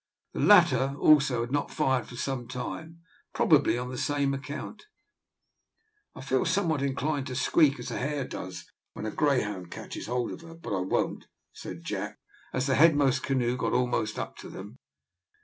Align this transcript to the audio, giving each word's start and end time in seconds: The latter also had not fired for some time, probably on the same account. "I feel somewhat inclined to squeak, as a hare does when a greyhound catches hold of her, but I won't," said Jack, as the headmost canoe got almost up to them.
The 0.33 0.39
latter 0.39 0.95
also 0.97 1.41
had 1.41 1.51
not 1.51 1.69
fired 1.69 2.07
for 2.07 2.15
some 2.15 2.47
time, 2.47 3.01
probably 3.35 3.77
on 3.77 3.89
the 3.91 3.99
same 3.99 4.33
account. 4.33 4.87
"I 6.15 6.21
feel 6.21 6.43
somewhat 6.43 6.81
inclined 6.81 7.27
to 7.27 7.35
squeak, 7.35 7.77
as 7.77 7.91
a 7.91 7.99
hare 7.99 8.27
does 8.27 8.65
when 8.93 9.05
a 9.05 9.11
greyhound 9.11 9.69
catches 9.69 10.07
hold 10.07 10.31
of 10.31 10.41
her, 10.41 10.55
but 10.55 10.75
I 10.75 10.79
won't," 10.81 11.27
said 11.53 11.83
Jack, 11.83 12.17
as 12.51 12.65
the 12.65 12.73
headmost 12.73 13.21
canoe 13.21 13.55
got 13.55 13.73
almost 13.73 14.17
up 14.17 14.35
to 14.37 14.49
them. 14.49 14.79